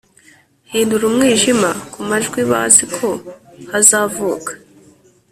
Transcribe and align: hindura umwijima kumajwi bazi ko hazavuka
hindura 0.71 1.03
umwijima 1.09 1.69
kumajwi 1.91 2.39
bazi 2.49 2.83
ko 2.95 3.09
hazavuka 3.71 4.51